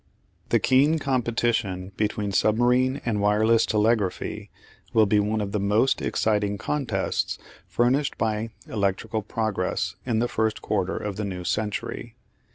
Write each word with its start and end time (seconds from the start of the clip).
The 0.49 0.57
keen 0.59 0.97
competition 0.97 1.91
between 1.95 2.31
submarine 2.31 3.01
and 3.05 3.21
wireless 3.21 3.67
telegraphy 3.67 4.49
will 4.93 5.05
be 5.05 5.19
one 5.19 5.41
of 5.41 5.51
the 5.51 5.59
most 5.59 6.01
exciting 6.01 6.57
contests 6.57 7.37
furnished 7.67 8.17
by 8.17 8.49
electrical 8.65 9.21
progress 9.21 9.97
in 10.03 10.17
the 10.17 10.27
first 10.27 10.59
quarter 10.59 10.97
of 10.97 11.17
the 11.17 11.23
new 11.25 11.43
century. 11.43 12.15